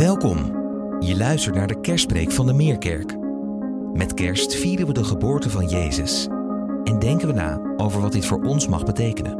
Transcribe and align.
Welkom. 0.00 0.38
Je 1.00 1.16
luistert 1.16 1.54
naar 1.54 1.66
de 1.66 1.80
kerstpreek 1.80 2.32
van 2.32 2.46
de 2.46 2.52
Meerkerk. 2.52 3.16
Met 3.92 4.14
kerst 4.14 4.54
vieren 4.54 4.86
we 4.86 4.92
de 4.92 5.04
geboorte 5.04 5.50
van 5.50 5.68
Jezus 5.68 6.26
en 6.84 6.98
denken 6.98 7.28
we 7.28 7.34
na 7.34 7.74
over 7.76 8.00
wat 8.00 8.12
dit 8.12 8.26
voor 8.26 8.42
ons 8.42 8.68
mag 8.68 8.84
betekenen. 8.84 9.38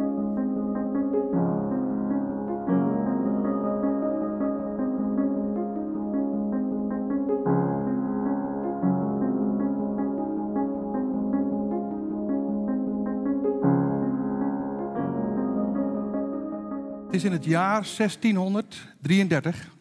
Het 17.04 17.14
is 17.14 17.24
in 17.24 17.32
het 17.32 17.44
jaar 17.44 17.88
1633 17.96 19.78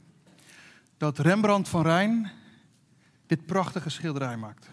dat 1.00 1.18
Rembrandt 1.18 1.69
van 1.69 1.82
Rijn 1.82 2.32
dit 3.28 3.46
prachtige 3.46 3.89
schilderij 3.89 4.37
maakt. 4.37 4.69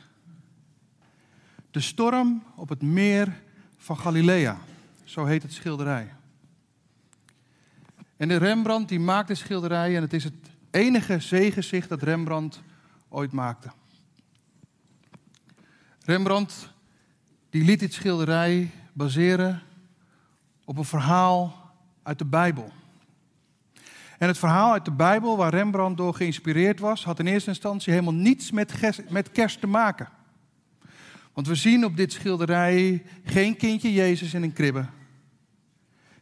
De 1.71 1.81
storm 1.81 2.43
op 2.55 2.69
het 2.69 2.83
meer 2.83 3.43
van 3.77 3.99
Galilea, 3.99 4.59
zo 5.05 5.25
heet 5.25 5.43
het 5.43 5.53
schilderij. 5.53 6.15
En 8.17 8.29
de 8.29 8.37
Rembrandt 8.37 8.89
die 8.89 9.01
maakt 9.01 9.29
dit 9.29 9.37
schilderij 9.37 9.97
en 9.97 10.03
het 10.03 10.13
is 10.13 10.25
het 10.25 10.51
enige 10.71 11.21
zeegezicht 11.21 11.89
dat 11.89 12.03
Rembrandt 12.03 12.63
ooit 13.09 13.33
maakte. 13.33 13.71
Rembrandt 16.01 16.73
die 17.51 17.65
liet 17.65 17.81
dit 17.81 17.93
schilderij 17.93 18.71
baseren 18.93 19.63
op 20.65 20.79
een 20.79 20.85
verhaal 20.85 21.73
uit 22.03 22.19
de 22.19 22.25
Bijbel. 22.25 22.73
En 24.19 24.29
het 24.29 24.39
verhaal 24.39 24.73
uit 24.73 24.85
de 24.85 24.93
Bijbel, 24.93 25.37
waar 25.37 25.51
Rembrandt 25.51 25.97
door 25.97 26.15
geïnspireerd 26.15 26.81
was, 26.81 27.05
had 27.05 27.19
in 27.19 27.27
eerste 27.27 27.51
instantie 27.51 27.93
helemaal 27.93 28.15
niets 28.15 28.51
met, 28.51 29.31
kerst 29.33 29.61
te 29.61 29.67
maken. 29.67 30.09
Want 31.33 31.47
we 31.47 31.55
zien 31.55 31.85
op 31.85 31.97
dit 31.97 32.13
schilderij 32.13 33.05
geen 33.25 33.57
kindje 33.57 33.93
Jezus 33.93 34.35
in 34.35 34.43
een 34.43 34.53
kribbe. 34.53 34.87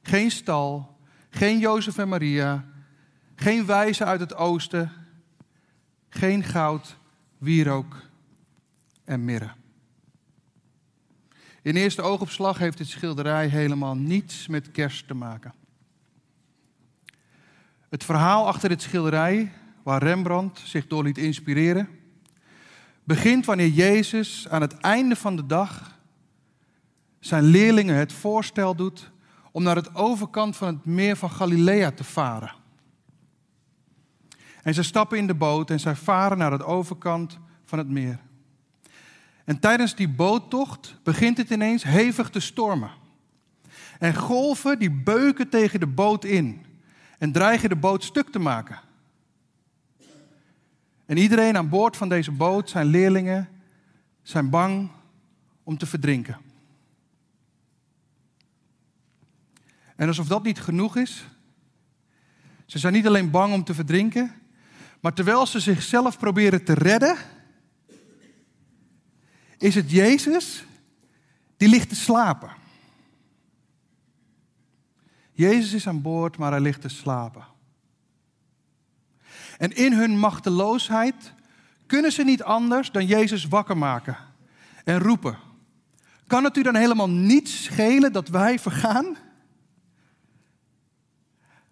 Geen 0.03 0.31
stal, 0.31 0.99
geen 1.31 1.59
Jozef 1.59 1.99
en 1.99 2.09
Maria, 2.09 2.65
geen 3.35 3.67
wijzen 3.67 4.07
uit 4.07 4.21
het 4.21 4.35
oosten, 4.35 4.93
geen 6.09 6.45
goud, 6.45 6.97
wierook 7.39 8.03
en 9.05 9.25
mirre. 9.25 9.51
In 11.63 11.77
eerste 11.77 12.03
oogopslag 12.03 12.59
heeft 12.59 12.79
dit 12.79 12.89
schilderij 12.89 13.47
helemaal 13.47 13.95
niets 13.95 14.47
met 14.47 14.71
kerst 14.71 15.07
te 15.07 15.15
maken. 15.15 15.53
Het 17.95 18.05
verhaal 18.05 18.47
achter 18.47 18.69
dit 18.69 18.83
schilderij, 18.83 19.53
waar 19.83 20.03
Rembrandt 20.03 20.61
zich 20.65 20.87
door 20.87 21.05
liet 21.05 21.19
inspireren, 21.19 21.89
begint 23.05 23.47
wanneer 23.47 23.69
Jezus 23.69 24.49
aan 24.49 24.61
het 24.61 24.75
einde 24.75 25.17
van 25.17 25.37
de 25.37 25.47
dag 25.47 25.99
zijn 27.21 27.45
leerlingen 27.45 27.97
het 27.97 28.13
voorstel 28.13 28.75
doet 28.75 29.11
om 29.53 29.63
naar 29.63 29.77
het 29.77 29.95
overkant 29.95 30.57
van 30.57 30.69
het 30.69 30.85
meer 30.85 31.17
van 31.17 31.31
Galilea 31.31 31.91
te 31.91 32.05
varen. 32.05 32.55
En 34.63 34.75
ze 34.75 34.83
stappen 34.83 35.19
in 35.19 35.27
de 35.27 35.35
boot 35.35 35.71
en 35.71 35.81
zij 35.81 35.97
varen 35.97 36.39
naar 36.39 36.53
het 36.53 36.65
overkant 36.65 37.39
van 37.65 37.79
het 37.79 37.89
meer. 37.89 38.19
En 39.45 39.59
tijdens 39.59 39.95
die 39.95 40.09
boottocht 40.09 40.97
begint 41.03 41.37
het 41.37 41.51
ineens 41.51 41.83
hevig 41.83 42.31
te 42.31 42.41
stormen. 42.41 42.91
En 43.99 44.15
golven 44.15 44.79
die 44.79 44.91
beuken 44.91 45.49
tegen 45.49 45.81
de 45.81 45.87
boot 45.87 46.25
in 46.25 46.73
en 47.19 47.33
dreigen 47.33 47.69
de 47.69 47.77
boot 47.77 48.05
stuk 48.05 48.31
te 48.31 48.39
maken. 48.39 48.81
En 51.07 51.17
iedereen 51.17 51.57
aan 51.57 51.69
boord 51.69 51.97
van 51.97 52.09
deze 52.09 52.31
boot, 52.31 52.71
zijn 52.71 52.87
leerlingen, 52.87 53.49
zijn 54.23 54.51
bang 54.51 54.91
om 55.63 55.79
te 55.79 55.87
verdrinken. 55.87 56.39
En 59.97 60.09
alsof 60.09 60.27
dat 60.27 60.43
niet 60.43 60.61
genoeg 60.61 60.97
is, 60.97 61.27
ze 62.67 62.79
zijn 62.79 62.93
niet 62.93 63.07
alleen 63.07 63.31
bang 63.31 63.53
om 63.53 63.65
te 63.65 63.75
verdrinken, 63.75 64.33
maar 65.01 65.13
terwijl 65.13 65.47
ze 65.47 65.61
zichzelf 65.61 66.19
proberen 66.19 66.65
te 66.65 66.75
redden, 66.75 67.17
is 69.59 69.75
het 69.75 69.91
Jezus 69.91 70.65
die 71.57 71.69
ligt 71.69 71.89
te 71.89 71.95
slapen. 71.95 72.51
Jezus 75.37 75.73
is 75.73 75.89
aan 75.89 76.03
boord, 76.03 76.37
maar 76.37 76.51
hij 76.51 76.61
ligt 76.61 76.81
te 76.81 76.89
slapen. 76.89 77.45
En 79.59 79.77
in 79.77 79.93
hun 79.93 80.19
machteloosheid 80.19 81.33
kunnen 81.87 82.13
ze 82.13 82.25
niet 82.25 82.43
anders 82.43 82.91
dan 82.91 83.07
Jezus 83.07 83.45
wakker 83.45 83.77
maken 83.77 84.17
en 84.85 84.99
roepen. 84.99 85.39
Kan 86.27 86.45
het 86.45 86.57
u 86.57 86.63
dan 86.63 86.75
helemaal 86.75 87.09
niet 87.09 87.49
schelen 87.49 88.13
dat 88.13 88.29
wij 88.29 88.59
vergaan? 88.59 89.17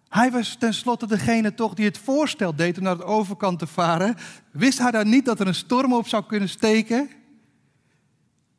Hij 0.09 0.31
was 0.31 0.55
tenslotte 0.55 1.07
degene 1.07 1.53
toch 1.53 1.73
die 1.73 1.85
het 1.85 1.97
voorstel 1.97 2.55
deed 2.55 2.77
om 2.77 2.83
naar 2.83 2.95
het 2.95 3.03
overkant 3.03 3.59
te 3.59 3.67
varen. 3.67 4.15
Wist 4.51 4.77
hij 4.77 4.91
dan 4.91 5.09
niet 5.09 5.25
dat 5.25 5.39
er 5.39 5.47
een 5.47 5.55
storm 5.55 5.93
op 5.93 6.07
zou 6.07 6.25
kunnen 6.25 6.49
steken? 6.49 7.09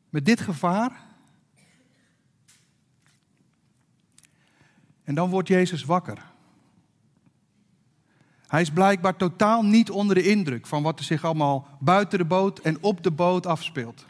Met 0.09 0.25
dit 0.25 0.41
gevaar? 0.41 1.03
En 5.05 5.15
dan 5.15 5.29
wordt 5.29 5.47
Jezus 5.47 5.83
wakker. 5.83 6.33
Hij 8.47 8.61
is 8.61 8.71
blijkbaar 8.71 9.15
totaal 9.15 9.63
niet 9.63 9.89
onder 9.89 10.15
de 10.15 10.23
indruk 10.29 10.67
van 10.67 10.83
wat 10.83 10.99
er 10.99 11.05
zich 11.05 11.23
allemaal 11.23 11.67
buiten 11.79 12.17
de 12.17 12.25
boot 12.25 12.59
en 12.59 12.83
op 12.83 13.03
de 13.03 13.11
boot 13.11 13.45
afspeelt. 13.45 14.05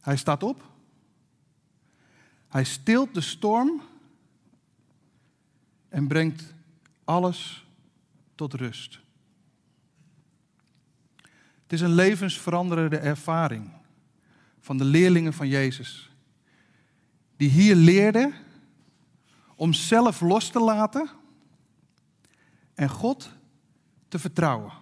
Hij 0.00 0.16
staat 0.16 0.42
op. 0.42 0.66
Hij 2.48 2.64
stilt 2.64 3.14
de 3.14 3.20
storm 3.20 3.82
en 5.88 6.06
brengt 6.06 6.54
alles 7.04 7.66
tot 8.34 8.54
rust. 8.54 9.00
Het 11.62 11.72
is 11.72 11.80
een 11.80 11.94
levensveranderende 11.94 12.98
ervaring 12.98 13.70
van 14.60 14.78
de 14.78 14.84
leerlingen 14.84 15.32
van 15.32 15.48
Jezus, 15.48 16.10
die 17.36 17.50
hier 17.50 17.74
leerden 17.74 18.34
om 19.58 19.72
zelf 19.72 20.20
los 20.20 20.50
te 20.50 20.60
laten 20.60 21.08
en 22.74 22.88
God 22.88 23.30
te 24.08 24.18
vertrouwen. 24.18 24.72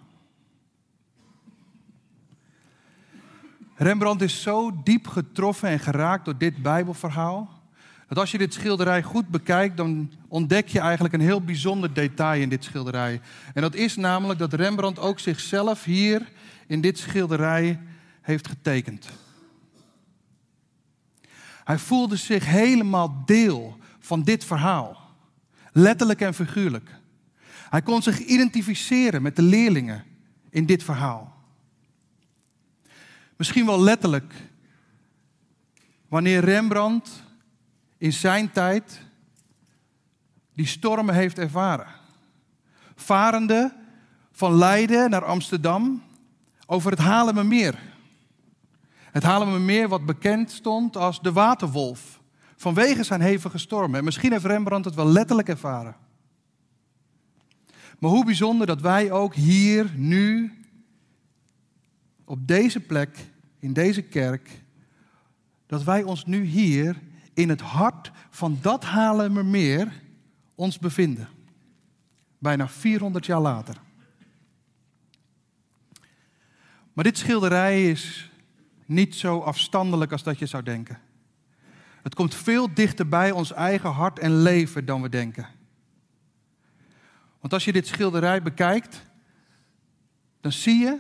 Rembrandt 3.75 4.23
is 4.23 4.43
zo 4.43 4.83
diep 4.85 5.07
getroffen 5.07 5.69
en 5.69 5.79
geraakt 5.79 6.25
door 6.25 6.39
dit 6.39 6.63
Bijbelverhaal. 6.63 7.63
Dat 8.09 8.19
als 8.19 8.31
je 8.31 8.39
dit 8.39 8.55
schilderij 8.55 9.03
goed 9.03 9.29
bekijkt, 9.29 9.77
dan 9.77 10.13
ontdek 10.29 10.69
je 10.69 10.81
eigenlijk 10.81 11.15
een 11.15 11.21
heel 11.21 11.41
bijzonder 11.41 11.95
detail 11.95 12.41
in 12.43 12.49
dit 12.49 12.65
schilderij. 12.65 13.21
En 13.55 13.63
dat 13.63 13.75
is 13.75 13.97
namelijk 13.97 14.39
dat 14.39 14.53
Rembrandt 14.53 14.99
ook 14.99 15.19
zichzelf 15.19 15.85
hier 15.85 16.33
in 16.67 16.81
dit 16.81 16.99
schilderij 16.99 17.81
heeft 18.21 18.49
getekend. 18.49 19.09
Hij 21.65 21.79
voelde 21.79 22.17
zich 22.17 22.47
helemaal 22.47 23.23
deel 23.25 23.79
van 24.07 24.23
dit 24.23 24.45
verhaal. 24.45 24.97
Letterlijk 25.73 26.21
en 26.21 26.35
figuurlijk. 26.35 26.91
Hij 27.71 27.83
kon 27.83 28.03
zich 28.03 28.19
identificeren 28.19 29.23
met 29.23 29.37
de 29.37 29.43
leerlingen 29.43 30.05
in 30.51 30.67
dit 30.67 30.83
verhaal. 30.83 31.35
Misschien 33.37 33.67
wel 33.67 33.81
letterlijk. 33.81 34.35
Wanneer 36.09 36.41
Rembrandt 36.41 37.23
in 37.99 38.13
zijn 38.13 38.53
tijd 38.53 39.01
die 40.55 40.67
stormen 40.67 41.15
heeft 41.15 41.39
ervaren. 41.39 41.87
Varende 42.95 43.75
van 44.33 44.55
Leiden 44.55 45.11
naar 45.11 45.25
Amsterdam 45.25 46.03
over 46.67 46.91
het 46.91 47.01
Haarlemmermeer. 47.01 47.79
Het 48.99 49.23
Haarlemmermeer 49.23 49.89
wat 49.89 50.07
bekend 50.07 50.51
stond 50.51 50.97
als 50.97 51.21
de 51.21 51.33
waterwolf. 51.33 52.21
Vanwege 52.57 53.03
zijn 53.03 53.21
hevige 53.21 53.59
stormen. 53.59 53.99
En 53.99 54.05
misschien 54.05 54.33
heeft 54.33 54.45
Rembrandt 54.45 54.87
het 54.87 54.95
wel 54.95 55.09
letterlijk 55.09 55.49
ervaren. 55.49 55.97
Maar 57.99 58.11
hoe 58.11 58.25
bijzonder 58.25 58.67
dat 58.67 58.81
wij 58.81 59.11
ook 59.11 59.35
hier, 59.35 59.91
nu, 59.95 60.53
op 62.25 62.47
deze 62.47 62.81
plek, 62.81 63.31
in 63.59 63.73
deze 63.73 64.03
kerk, 64.03 64.63
dat 65.67 65.83
wij 65.83 66.03
ons 66.03 66.25
nu 66.25 66.43
hier 66.43 67.03
in 67.35 67.49
het 67.49 67.61
hart 67.61 68.11
van 68.31 68.59
dat 68.63 68.85
Haarlemmermeer 68.85 70.03
ons 70.55 70.79
bevinden. 70.79 71.29
Bijna 72.39 72.69
400 72.69 73.27
jaar 73.27 73.41
later. 73.41 73.81
Maar 76.93 77.05
dit 77.05 77.19
schilderij 77.19 77.91
is 77.91 78.31
niet 78.87 79.15
zo 79.15 79.41
afstandelijk 79.41 80.13
als 80.13 80.23
dat 80.23 80.39
je 80.39 80.47
zou 80.47 80.63
denken. 80.63 81.01
Het 82.07 82.15
komt 82.15 82.35
veel 82.35 82.75
dichter 82.75 83.09
bij 83.09 83.31
ons 83.31 83.53
eigen 83.53 83.91
hart 83.91 84.19
en 84.19 84.43
leven 84.43 84.85
dan 84.85 85.03
we 85.03 85.09
denken. 85.09 85.47
Want 87.41 87.53
als 87.53 87.65
je 87.65 87.73
dit 87.73 87.87
schilderij 87.87 88.43
bekijkt, 88.43 89.03
dan 90.41 90.53
zie 90.53 90.79
je 90.79 90.99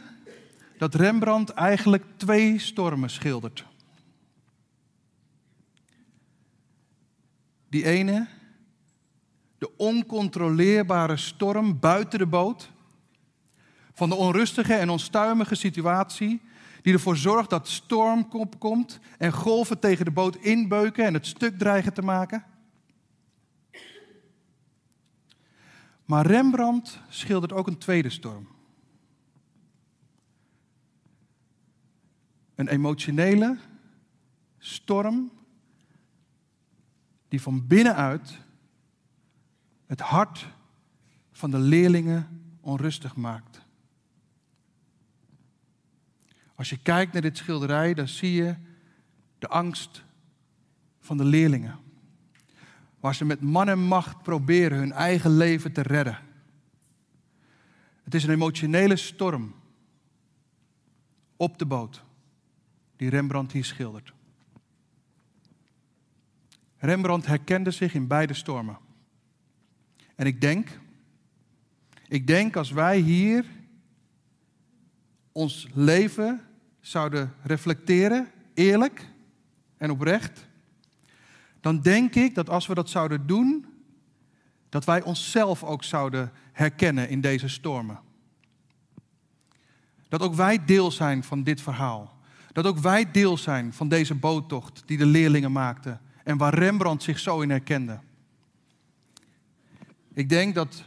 dat 0.78 0.94
Rembrandt 0.94 1.50
eigenlijk 1.50 2.04
twee 2.16 2.58
stormen 2.58 3.10
schildert. 3.10 3.64
Die 7.68 7.84
ene, 7.84 8.26
de 9.58 9.76
oncontroleerbare 9.76 11.16
storm 11.16 11.80
buiten 11.80 12.18
de 12.18 12.26
boot, 12.26 12.70
van 13.92 14.08
de 14.08 14.14
onrustige 14.14 14.74
en 14.74 14.88
onstuimige 14.88 15.54
situatie 15.54 16.40
die 16.86 16.94
ervoor 16.94 17.16
zorgt 17.16 17.50
dat 17.50 17.68
storm 17.68 18.28
komt 18.58 19.00
en 19.18 19.32
golven 19.32 19.78
tegen 19.78 20.04
de 20.04 20.10
boot 20.10 20.36
inbeuken 20.36 21.04
en 21.04 21.14
het 21.14 21.26
stuk 21.26 21.58
dreigen 21.58 21.92
te 21.92 22.02
maken. 22.02 22.44
Maar 26.04 26.26
Rembrandt 26.26 27.00
schildert 27.08 27.52
ook 27.52 27.66
een 27.66 27.78
tweede 27.78 28.10
storm. 28.10 28.48
Een 32.54 32.68
emotionele 32.68 33.58
storm 34.58 35.30
die 37.28 37.42
van 37.42 37.66
binnenuit 37.66 38.38
het 39.86 40.00
hart 40.00 40.46
van 41.32 41.50
de 41.50 41.58
leerlingen 41.58 42.42
onrustig 42.60 43.16
maakt. 43.16 43.65
Als 46.56 46.70
je 46.70 46.76
kijkt 46.76 47.12
naar 47.12 47.22
dit 47.22 47.36
schilderij, 47.36 47.94
dan 47.94 48.08
zie 48.08 48.32
je 48.32 48.54
de 49.38 49.48
angst 49.48 50.04
van 51.00 51.16
de 51.16 51.24
leerlingen. 51.24 51.78
Waar 53.00 53.14
ze 53.14 53.24
met 53.24 53.40
man 53.40 53.68
en 53.68 53.78
macht 53.78 54.22
proberen 54.22 54.78
hun 54.78 54.92
eigen 54.92 55.36
leven 55.36 55.72
te 55.72 55.82
redden. 55.82 56.18
Het 58.02 58.14
is 58.14 58.24
een 58.24 58.30
emotionele 58.30 58.96
storm 58.96 59.54
op 61.36 61.58
de 61.58 61.66
boot 61.66 62.04
die 62.96 63.10
Rembrandt 63.10 63.52
hier 63.52 63.64
schildert. 63.64 64.12
Rembrandt 66.78 67.26
herkende 67.26 67.70
zich 67.70 67.94
in 67.94 68.06
beide 68.06 68.34
stormen. 68.34 68.78
En 70.14 70.26
ik 70.26 70.40
denk, 70.40 70.80
ik 72.08 72.26
denk 72.26 72.56
als 72.56 72.70
wij 72.70 72.98
hier 72.98 73.44
ons 75.36 75.66
leven 75.74 76.40
zouden 76.80 77.34
reflecteren, 77.42 78.30
eerlijk 78.54 79.08
en 79.76 79.90
oprecht, 79.90 80.46
dan 81.60 81.80
denk 81.80 82.14
ik 82.14 82.34
dat 82.34 82.50
als 82.50 82.66
we 82.66 82.74
dat 82.74 82.90
zouden 82.90 83.26
doen, 83.26 83.66
dat 84.68 84.84
wij 84.84 85.02
onszelf 85.02 85.64
ook 85.64 85.84
zouden 85.84 86.32
herkennen 86.52 87.08
in 87.08 87.20
deze 87.20 87.48
stormen. 87.48 88.00
Dat 90.08 90.22
ook 90.22 90.34
wij 90.34 90.64
deel 90.64 90.90
zijn 90.90 91.24
van 91.24 91.42
dit 91.42 91.60
verhaal. 91.60 92.18
Dat 92.52 92.66
ook 92.66 92.78
wij 92.78 93.10
deel 93.10 93.36
zijn 93.36 93.72
van 93.72 93.88
deze 93.88 94.14
boottocht 94.14 94.82
die 94.86 94.98
de 94.98 95.06
leerlingen 95.06 95.52
maakten 95.52 96.00
en 96.24 96.36
waar 96.36 96.54
Rembrandt 96.54 97.02
zich 97.02 97.18
zo 97.18 97.40
in 97.40 97.50
herkende. 97.50 98.00
Ik 100.12 100.28
denk 100.28 100.54
dat 100.54 100.84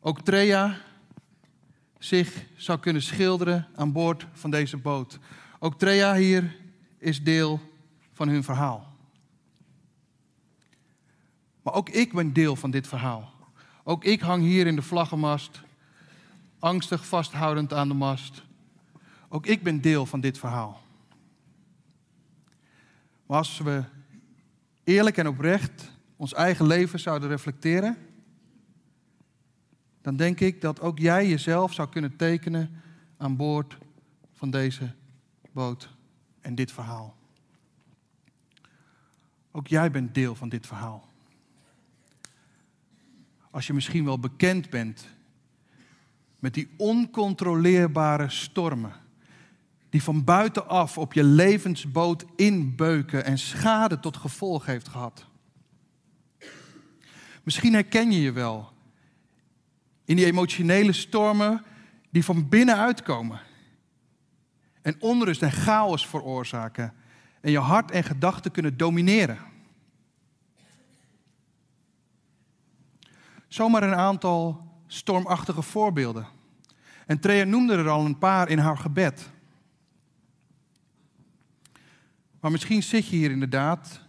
ook 0.00 0.20
Trea 0.20 0.76
zich 2.04 2.46
zou 2.56 2.78
kunnen 2.78 3.02
schilderen 3.02 3.66
aan 3.74 3.92
boord 3.92 4.26
van 4.32 4.50
deze 4.50 4.76
boot. 4.76 5.18
Ook 5.58 5.78
Trea 5.78 6.14
hier 6.14 6.56
is 6.98 7.22
deel 7.22 7.60
van 8.12 8.28
hun 8.28 8.44
verhaal. 8.44 8.92
Maar 11.62 11.74
ook 11.74 11.88
ik 11.88 12.12
ben 12.12 12.32
deel 12.32 12.56
van 12.56 12.70
dit 12.70 12.86
verhaal. 12.86 13.32
Ook 13.84 14.04
ik 14.04 14.20
hang 14.20 14.42
hier 14.42 14.66
in 14.66 14.76
de 14.76 14.82
vlaggenmast, 14.82 15.62
angstig 16.58 17.06
vasthoudend 17.06 17.72
aan 17.72 17.88
de 17.88 17.94
mast. 17.94 18.42
Ook 19.28 19.46
ik 19.46 19.62
ben 19.62 19.80
deel 19.80 20.06
van 20.06 20.20
dit 20.20 20.38
verhaal. 20.38 20.82
Maar 23.26 23.38
als 23.38 23.58
we 23.58 23.84
eerlijk 24.84 25.16
en 25.16 25.28
oprecht 25.28 25.90
ons 26.16 26.34
eigen 26.34 26.66
leven 26.66 27.00
zouden 27.00 27.28
reflecteren, 27.28 27.96
dan 30.04 30.16
denk 30.16 30.40
ik 30.40 30.60
dat 30.60 30.80
ook 30.80 30.98
jij 30.98 31.28
jezelf 31.28 31.72
zou 31.72 31.88
kunnen 31.88 32.16
tekenen 32.16 32.82
aan 33.16 33.36
boord 33.36 33.78
van 34.32 34.50
deze 34.50 34.92
boot 35.52 35.88
en 36.40 36.54
dit 36.54 36.72
verhaal. 36.72 37.16
Ook 39.50 39.66
jij 39.66 39.90
bent 39.90 40.14
deel 40.14 40.34
van 40.34 40.48
dit 40.48 40.66
verhaal. 40.66 41.08
Als 43.50 43.66
je 43.66 43.72
misschien 43.72 44.04
wel 44.04 44.18
bekend 44.18 44.70
bent 44.70 45.08
met 46.38 46.54
die 46.54 46.70
oncontroleerbare 46.76 48.28
stormen, 48.28 48.92
die 49.90 50.02
van 50.02 50.24
buitenaf 50.24 50.98
op 50.98 51.12
je 51.12 51.24
levensboot 51.24 52.24
inbeuken 52.36 53.24
en 53.24 53.38
schade 53.38 54.00
tot 54.00 54.16
gevolg 54.16 54.66
heeft 54.66 54.88
gehad. 54.88 55.26
Misschien 57.42 57.72
herken 57.72 58.12
je 58.12 58.20
je 58.20 58.32
wel 58.32 58.73
in 60.04 60.16
die 60.16 60.24
emotionele 60.24 60.92
stormen 60.92 61.64
die 62.10 62.24
van 62.24 62.48
binnenuit 62.48 63.02
komen. 63.02 63.40
En 64.82 64.96
onrust 65.00 65.42
en 65.42 65.52
chaos 65.52 66.06
veroorzaken. 66.06 66.94
En 67.40 67.50
je 67.50 67.58
hart 67.58 67.90
en 67.90 68.04
gedachten 68.04 68.50
kunnen 68.50 68.76
domineren. 68.76 69.38
Zomaar 73.48 73.82
een 73.82 73.94
aantal 73.94 74.68
stormachtige 74.86 75.62
voorbeelden. 75.62 76.26
En 77.06 77.20
Trea 77.20 77.44
noemde 77.44 77.74
er 77.74 77.88
al 77.88 78.04
een 78.04 78.18
paar 78.18 78.48
in 78.48 78.58
haar 78.58 78.78
gebed. 78.78 79.30
Maar 82.40 82.50
misschien 82.50 82.82
zit 82.82 83.06
je 83.06 83.16
hier 83.16 83.30
inderdaad 83.30 84.00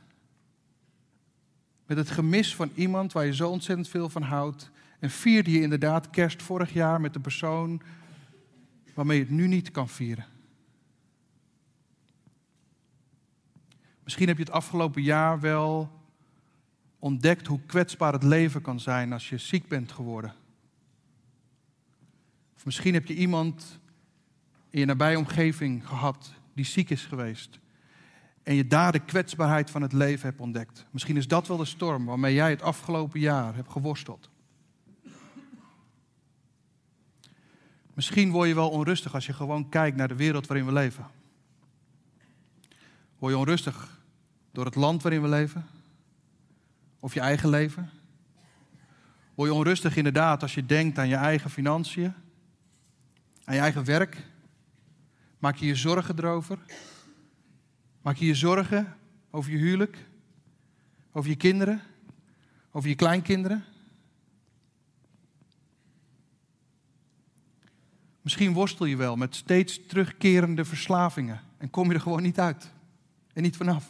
met 1.86 1.98
het 1.98 2.10
gemis 2.10 2.56
van 2.56 2.72
iemand 2.74 3.12
waar 3.12 3.26
je 3.26 3.36
zo 3.36 3.50
ontzettend 3.50 3.90
veel 3.90 4.10
van 4.10 4.22
houdt 4.22 4.72
en 5.06 5.12
vierde 5.12 5.52
je 5.52 5.62
inderdaad 5.62 6.10
kerst 6.10 6.44
vorig 6.44 6.74
jaar 6.74 7.02
met 7.02 7.14
de 7.14 7.20
persoon 7.20 7.82
waarmee 8.94 9.18
je 9.18 9.24
het 9.24 9.32
nu 9.34 9.48
niet 9.48 9.72
kan 9.72 9.90
vieren. 9.90 10.26
Misschien 14.04 14.28
heb 14.28 14.38
je 14.38 14.44
het 14.44 14.52
afgelopen 14.52 15.02
jaar 15.02 15.40
wel 15.40 15.92
ontdekt 17.00 17.48
hoe 17.48 17.60
kwetsbaar 17.66 18.14
het 18.14 18.24
leven 18.24 18.62
kan 18.62 18.80
zijn 18.80 19.14
als 19.14 19.30
je 19.30 19.38
ziek 19.38 19.68
bent 19.68 19.92
geworden. 19.92 20.34
Of 22.56 22.66
misschien 22.66 22.94
heb 22.94 23.06
je 23.06 23.16
iemand 23.16 23.80
in 24.70 24.80
je 24.80 24.86
nabije 24.86 25.18
omgeving 25.18 25.88
gehad 25.88 26.34
die 26.54 26.66
ziek 26.66 26.90
is 26.90 27.06
geweest. 27.06 27.60
En 28.44 28.56
je 28.56 28.68
daar 28.68 28.92
de 28.92 29.06
kwetsbaarheid 29.06 29.70
van 29.70 29.82
het 29.82 29.94
leven 29.94 30.28
hebt 30.30 30.42
ontdekt. 30.42 30.86
Misschien 30.92 31.18
is 31.18 31.28
dat 31.28 31.48
wel 31.48 31.58
de 31.58 31.66
storm 31.66 32.06
waarmee 32.06 32.34
jij 32.34 32.50
het 32.50 32.62
afgelopen 32.62 33.20
jaar 33.20 33.56
hebt 33.56 33.72
geworsteld. 33.72 34.34
Misschien 37.96 38.32
word 38.32 38.48
je 38.48 38.56
wel 38.56 38.70
onrustig 38.70 39.14
als 39.14 39.26
je 39.26 39.34
gewoon 39.34 39.70
kijkt 39.70 39.98
naar 39.98 40.08
de 40.08 40.16
wereld 40.16 40.48
waarin 40.48 40.66
we 40.66 40.72
leven. 40.72 41.06
Word 43.18 43.34
je 43.34 43.40
onrustig 43.40 44.00
door 44.52 44.66
het 44.66 44.76
land 44.76 45.02
waarin 45.02 45.22
we 45.22 45.28
leven? 45.28 45.66
Of 47.00 47.14
je 47.14 47.20
eigen 47.20 47.50
leven? 47.50 47.90
Word 49.36 49.50
je 49.50 49.56
onrustig 49.56 49.96
inderdaad 49.98 50.42
als 50.42 50.54
je 50.54 50.66
denkt 50.66 50.98
aan 50.98 51.08
je 51.08 51.16
eigen 51.16 51.50
financiën? 51.50 52.14
Aan 53.44 53.56
je 53.56 53.62
eigen 53.62 53.86
werk? 53.86 54.24
Maak 55.40 55.56
je 55.56 55.66
je 55.66 55.76
zorgen 55.76 56.18
erover? 56.18 56.60
Maak 58.02 58.16
je 58.16 58.26
je 58.26 58.36
zorgen 58.36 58.98
over 59.30 59.52
je 59.52 59.58
huwelijk? 59.58 60.06
Over 61.12 61.30
je 61.30 61.36
kinderen? 61.36 61.82
Over 62.72 62.90
je 62.90 62.96
kleinkinderen? 62.96 63.64
Misschien 68.26 68.54
worstel 68.54 68.86
je 68.86 68.96
wel 68.96 69.16
met 69.16 69.36
steeds 69.36 69.86
terugkerende 69.88 70.66
verslavingen 70.66 71.42
en 71.58 71.70
kom 71.70 71.88
je 71.88 71.94
er 71.94 72.02
gewoon 72.02 72.22
niet 72.22 72.40
uit 72.40 72.72
en 73.34 73.42
niet 73.42 73.58
vanaf. 73.58 73.88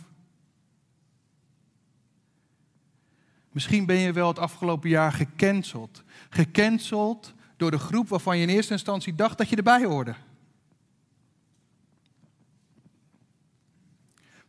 Misschien 3.52 3.86
ben 3.86 3.96
je 3.96 4.14
wel 4.14 4.28
het 4.28 4.40
afgelopen 4.40 4.90
jaar 4.90 5.12
gecanceld. 5.12 6.04
Gecanceld 6.30 7.34
door 7.58 7.72
de 7.72 7.78
groep 7.78 8.08
waarvan 8.08 8.38
je 8.38 8.44
in 8.44 8.54
eerste 8.54 8.74
instantie 8.74 9.16
dacht 9.16 9.38
dat 9.38 9.50
je 9.50 9.56
erbij 9.56 9.86
hoorde. 9.86 10.16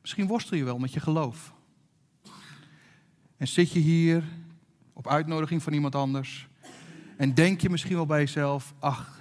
Misschien 0.01 0.27
worstel 0.27 0.57
je 0.57 0.65
wel 0.65 0.79
met 0.79 0.93
je 0.93 1.01
geloof. 1.01 1.53
En 3.37 3.49
zit 3.49 3.73
je 3.73 3.81
hier 3.81 4.25
op 4.93 5.09
uitnodiging 5.09 5.63
van 5.63 5.73
iemand 5.73 5.95
anders 5.95 6.49
en 7.17 7.35
denk 7.35 7.61
je 7.61 7.71
misschien 7.71 7.97
wel 7.97 8.07
bij 8.07 8.21
jezelf: 8.21 8.75
ach, 8.79 9.16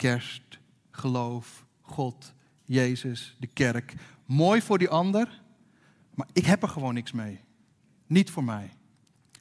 kerst, 0.00 0.58
geloof, 0.90 1.66
God, 1.80 2.32
Jezus, 2.64 3.36
de 3.38 3.46
kerk. 3.46 3.94
Mooi 4.24 4.62
voor 4.62 4.78
die 4.78 4.88
ander, 4.88 5.42
maar 6.14 6.28
ik 6.32 6.44
heb 6.44 6.62
er 6.62 6.68
gewoon 6.68 6.94
niks 6.94 7.12
mee. 7.12 7.40
Niet 8.06 8.30
voor 8.30 8.44
mij. 8.44 8.70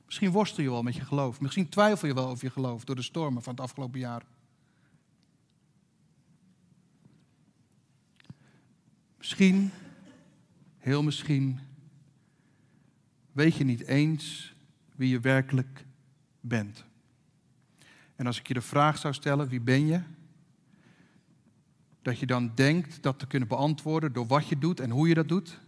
Misschien 0.05 0.31
worstel 0.31 0.63
je 0.63 0.69
wel 0.69 0.83
met 0.83 0.95
je 0.95 1.05
geloof. 1.05 1.41
Misschien 1.41 1.69
twijfel 1.69 2.07
je 2.07 2.13
wel 2.13 2.27
over 2.27 2.45
je 2.45 2.51
geloof 2.51 2.83
door 2.83 2.95
de 2.95 3.01
stormen 3.01 3.43
van 3.43 3.53
het 3.53 3.61
afgelopen 3.61 3.99
jaar. 3.99 4.25
Misschien, 9.17 9.71
heel 10.77 11.03
misschien, 11.03 11.59
weet 13.31 13.55
je 13.55 13.63
niet 13.63 13.85
eens 13.87 14.53
wie 14.95 15.09
je 15.09 15.19
werkelijk 15.19 15.85
bent. 16.39 16.85
En 18.15 18.25
als 18.25 18.39
ik 18.39 18.47
je 18.47 18.53
de 18.53 18.61
vraag 18.61 18.97
zou 18.97 19.13
stellen, 19.13 19.47
wie 19.47 19.61
ben 19.61 19.87
je? 19.87 20.01
Dat 22.01 22.19
je 22.19 22.25
dan 22.25 22.51
denkt 22.55 23.03
dat 23.03 23.19
te 23.19 23.27
kunnen 23.27 23.47
beantwoorden 23.47 24.13
door 24.13 24.27
wat 24.27 24.47
je 24.47 24.57
doet 24.57 24.79
en 24.79 24.89
hoe 24.89 25.07
je 25.07 25.13
dat 25.13 25.27
doet. 25.27 25.59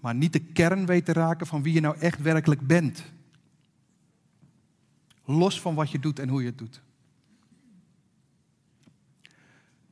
Maar 0.00 0.14
niet 0.14 0.32
de 0.32 0.40
kern 0.40 0.86
weet 0.86 1.04
te 1.04 1.12
raken 1.12 1.46
van 1.46 1.62
wie 1.62 1.72
je 1.72 1.80
nou 1.80 1.98
echt 1.98 2.22
werkelijk 2.22 2.66
bent. 2.66 3.12
Los 5.24 5.60
van 5.60 5.74
wat 5.74 5.90
je 5.90 5.98
doet 5.98 6.18
en 6.18 6.28
hoe 6.28 6.40
je 6.40 6.46
het 6.46 6.58
doet. 6.58 6.82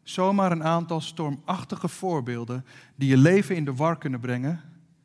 Zomaar 0.02 0.52
een 0.52 0.64
aantal 0.64 1.00
stormachtige 1.00 1.88
voorbeelden 1.88 2.64
die 2.95 3.09
je 3.09 3.16
leven 3.16 3.57
in 3.57 3.64
de 3.64 3.75
war 3.75 3.99
kunnen 3.99 4.21
brengen, 4.21 4.61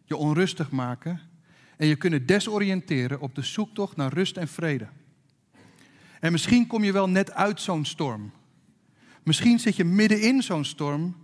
je 0.06 0.16
onrustig 0.16 0.72
maken 0.72 1.22
en 1.78 1.88
je 1.88 1.96
kunnen 1.96 2.26
desoriënteren 2.26 3.20
op 3.20 3.36
de 3.36 3.42
zoektocht 3.42 3.96
naar 3.96 4.14
rust 4.14 4.38
en 4.38 4.48
vrede. 4.48 4.88
En 6.20 6.32
misschien 6.32 6.68
kom 6.68 6.84
je 6.84 6.92
wel 6.92 7.10
net 7.10 7.32
uit 7.32 7.62
zo'n 7.62 7.86
storm. 7.86 8.32
Misschien 9.26 9.60
zit 9.60 9.76
je 9.76 9.84
midden 9.84 10.22
in 10.22 10.44
zo'n 10.44 10.66
storm. 10.66 11.16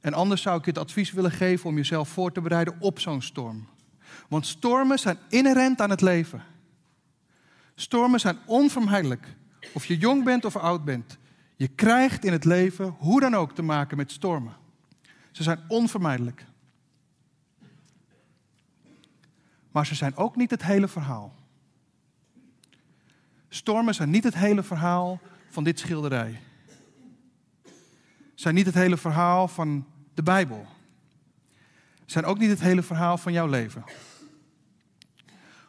En 0.00 0.12
anders 0.12 0.42
zou 0.42 0.58
ik 0.58 0.64
je 0.64 0.70
het 0.70 0.80
advies 0.80 1.12
willen 1.12 1.30
geven 1.30 1.68
om 1.68 1.76
jezelf 1.76 2.08
voor 2.08 2.32
te 2.32 2.40
bereiden 2.40 2.76
op 2.80 2.98
zo'n 2.98 3.22
storm. 3.22 3.68
Want 4.28 4.46
stormen 4.46 4.98
zijn 4.98 5.18
inherent 5.28 5.80
aan 5.80 5.90
het 5.90 6.00
leven. 6.00 6.42
Stormen 7.74 8.20
zijn 8.20 8.38
onvermijdelijk. 8.46 9.26
Of 9.72 9.84
je 9.86 9.96
jong 9.96 10.24
bent 10.24 10.44
of 10.44 10.56
oud 10.56 10.84
bent. 10.84 11.18
Je 11.56 11.68
krijgt 11.68 12.24
in 12.24 12.32
het 12.32 12.44
leven 12.44 12.94
hoe 12.98 13.20
dan 13.20 13.34
ook 13.34 13.54
te 13.54 13.62
maken 13.62 13.96
met 13.96 14.12
stormen. 14.12 14.56
Ze 15.30 15.42
zijn 15.42 15.60
onvermijdelijk. 15.68 16.46
Maar 19.70 19.86
ze 19.86 19.94
zijn 19.94 20.16
ook 20.16 20.36
niet 20.36 20.50
het 20.50 20.62
hele 20.62 20.88
verhaal. 20.88 21.34
Stormen 23.48 23.94
zijn 23.94 24.10
niet 24.10 24.24
het 24.24 24.34
hele 24.34 24.62
verhaal 24.62 25.20
van 25.50 25.64
dit 25.64 25.78
schilderij. 25.78 26.40
Zijn 28.34 28.54
niet 28.54 28.66
het 28.66 28.74
hele 28.74 28.96
verhaal 28.96 29.48
van 29.48 29.86
de 30.14 30.22
Bijbel. 30.22 30.66
Zijn 32.06 32.24
ook 32.24 32.38
niet 32.38 32.50
het 32.50 32.60
hele 32.60 32.82
verhaal 32.82 33.18
van 33.18 33.32
jouw 33.32 33.46
leven. 33.46 33.84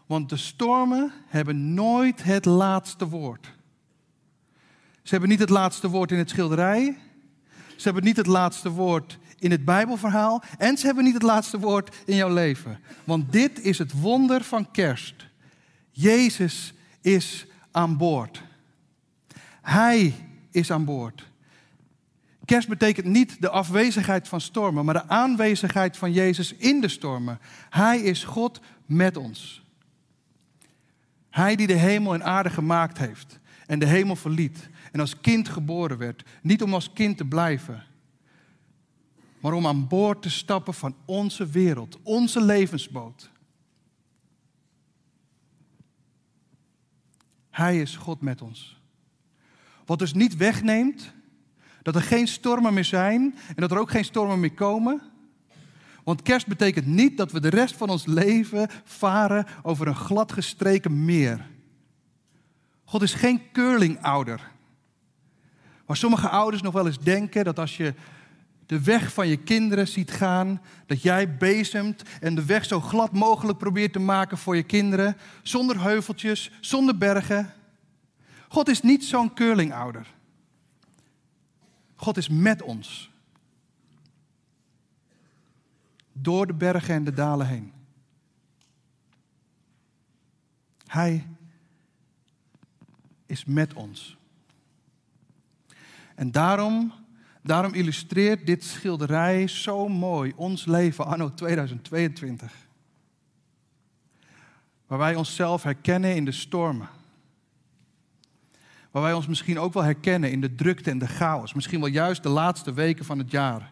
Want 0.06 0.30
de 0.30 0.38
stormen 0.38 1.12
hebben 1.28 1.74
nooit 1.74 2.24
het 2.24 2.46
laatste 2.46 3.08
woord. 3.08 3.54
Ze 5.04 5.10
hebben 5.10 5.30
niet 5.30 5.40
het 5.40 5.50
laatste 5.50 5.90
woord 5.90 6.12
in 6.12 6.18
het 6.18 6.30
schilderij. 6.30 6.98
Ze 7.76 7.84
hebben 7.84 8.04
niet 8.04 8.18
het 8.18 8.28
laatste 8.28 8.70
woord 8.70 9.20
in 9.40 9.52
het 9.52 9.66
Bijbelverhaal. 9.66 10.44
En 10.58 10.78
ze 10.78 10.86
hebben 10.86 11.04
niet 11.04 11.14
het 11.14 11.24
laatste 11.24 11.60
woord 11.60 11.96
in 12.06 12.16
jouw 12.16 12.34
leven. 12.34 12.80
Want 13.04 13.32
dit 13.32 13.60
is 13.60 13.78
het 13.78 14.00
wonder 14.00 14.44
van 14.44 14.72
kerst. 14.72 15.28
Jezus 15.92 16.74
is 17.02 17.46
aan 17.72 17.98
boord. 17.98 18.44
Hij 19.62 20.14
is 20.52 20.72
aan 20.72 20.86
boord. 20.86 21.30
Kerst 22.46 22.68
betekent 22.68 23.06
niet 23.06 23.42
de 23.42 23.50
afwezigheid 23.50 24.28
van 24.28 24.42
stormen, 24.42 24.86
maar 24.86 24.94
de 24.94 25.08
aanwezigheid 25.08 25.98
van 25.98 26.12
Jezus 26.12 26.54
in 26.54 26.82
de 26.82 26.88
stormen. 26.88 27.40
Hij 27.70 28.00
is 28.00 28.24
God 28.24 28.60
met 28.86 29.18
ons. 29.18 29.66
Hij 31.30 31.56
die 31.56 31.68
de 31.68 31.74
hemel 31.74 32.14
en 32.14 32.24
aarde 32.24 32.50
gemaakt 32.50 32.98
heeft 32.98 33.40
en 33.66 33.80
de 33.80 33.86
hemel 33.86 34.16
verliet 34.16 34.70
en 34.92 35.00
als 35.00 35.22
kind 35.22 35.50
geboren 35.50 35.98
werd. 35.98 36.24
Niet 36.42 36.62
om 36.62 36.74
als 36.74 36.94
kind 36.94 37.18
te 37.18 37.26
blijven, 37.26 37.84
maar 39.40 39.54
om 39.54 39.68
aan 39.68 39.88
boord 39.88 40.22
te 40.22 40.30
stappen 40.30 40.74
van 40.74 40.96
onze 41.06 41.48
wereld, 41.48 42.00
onze 42.04 42.42
levensboot. 42.42 43.32
Hij 47.50 47.82
is 47.82 47.96
God 47.96 48.22
met 48.22 48.42
ons. 48.42 48.81
Wat 49.86 50.00
dus 50.00 50.14
niet 50.14 50.38
wegneemt 50.38 51.14
dat 51.82 51.96
er 51.96 52.02
geen 52.02 52.28
stormen 52.28 52.74
meer 52.74 52.86
zijn 52.86 53.36
en 53.48 53.56
dat 53.56 53.72
er 53.72 53.80
ook 53.80 53.92
geen 53.92 54.06
stormen 54.06 54.40
meer 54.40 54.54
komen. 54.54 55.02
Want 56.04 56.22
kerst 56.22 56.48
betekent 56.48 56.86
niet 56.86 57.18
dat 57.18 57.32
we 57.32 57.40
de 57.40 57.50
rest 57.50 57.76
van 57.76 57.90
ons 57.90 58.06
leven 58.06 58.70
varen 58.84 59.46
over 59.64 59.88
een 59.88 59.96
gladgestreken 59.96 61.06
meer. 61.06 61.50
God 62.84 63.02
is 63.02 63.14
geen 63.14 63.42
curlingouder. 63.52 64.52
Waar 65.86 65.98
sommige 65.98 66.30
ouders 66.30 66.62
nog 66.62 66.74
wel 66.74 66.86
eens 66.86 67.00
denken 67.00 67.44
dat 67.44 67.60
als 67.60 67.78
je 67.78 67.94
de 68.66 68.82
weg 68.82 69.14
van 69.14 69.28
je 69.28 69.38
kinderen 69.38 69.88
ziet 69.88 70.12
gaan, 70.12 70.62
dat 70.86 71.02
jij 71.02 71.38
bezemt 71.38 72.04
en 72.20 72.36
de 72.36 72.46
weg 72.46 72.66
zo 72.66 72.80
glad 72.80 73.12
mogelijk 73.12 73.58
probeert 73.58 73.94
te 73.94 74.00
maken 74.00 74.38
voor 74.38 74.56
je 74.56 74.64
kinderen, 74.64 75.18
zonder 75.42 75.82
heuveltjes, 75.82 76.52
zonder 76.62 76.98
bergen. 76.98 77.54
God 78.52 78.68
is 78.68 78.82
niet 78.82 79.04
zo'n 79.04 79.34
curlingouder. 79.34 80.14
God 81.96 82.18
is 82.18 82.30
met 82.30 82.62
ons. 82.62 83.12
Door 86.12 86.48
de 86.48 86.54
bergen 86.54 86.96
en 86.96 87.04
de 87.04 87.14
dalen 87.14 87.48
heen. 87.48 87.74
Hij 90.86 91.28
is 93.26 93.46
met 93.46 93.74
ons. 93.74 94.18
En 96.16 96.32
daarom, 96.32 96.94
daarom 97.42 97.74
illustreert 97.74 98.46
dit 98.46 98.64
schilderij 98.64 99.48
zo 99.48 99.88
mooi 99.88 100.34
ons 100.36 100.66
leven 100.66 101.06
anno 101.06 101.34
2022. 101.34 102.54
Waar 104.88 105.00
wij 105.00 105.16
onszelf 105.16 105.64
herkennen 105.64 106.16
in 106.16 106.26
de 106.26 106.32
stormen. 106.32 107.00
Waar 108.92 109.04
wij 109.04 109.14
ons 109.14 109.28
misschien 109.28 109.60
ook 109.60 109.74
wel 109.74 109.84
herkennen 109.84 110.32
in 110.32 110.42
de 110.42 110.56
drukte 110.56 110.90
en 110.90 110.98
de 110.98 111.08
chaos. 111.08 111.54
Misschien 111.54 111.80
wel 111.80 111.90
juist 111.90 112.24
de 112.24 112.30
laatste 112.30 112.74
weken 112.74 113.06
van 113.06 113.18
het 113.18 113.32
jaar. 113.32 113.72